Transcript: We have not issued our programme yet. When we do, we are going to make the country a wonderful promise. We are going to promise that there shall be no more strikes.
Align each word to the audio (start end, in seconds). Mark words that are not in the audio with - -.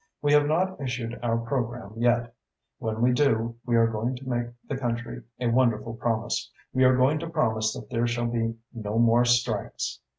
We 0.19 0.33
have 0.33 0.47
not 0.47 0.81
issued 0.81 1.19
our 1.21 1.37
programme 1.37 1.93
yet. 1.95 2.33
When 2.79 3.03
we 3.03 3.11
do, 3.13 3.57
we 3.67 3.75
are 3.75 3.85
going 3.85 4.15
to 4.15 4.27
make 4.27 4.47
the 4.67 4.75
country 4.75 5.21
a 5.39 5.45
wonderful 5.49 5.93
promise. 5.93 6.51
We 6.73 6.83
are 6.85 6.97
going 6.97 7.19
to 7.19 7.29
promise 7.29 7.71
that 7.75 7.91
there 7.91 8.07
shall 8.07 8.25
be 8.25 8.55
no 8.73 8.97
more 8.97 9.25
strikes. 9.25 9.99